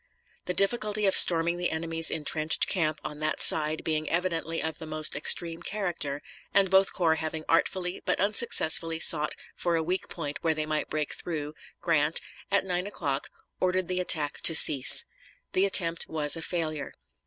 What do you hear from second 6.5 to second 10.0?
and both corps having artfully but unsuccessfully sought for a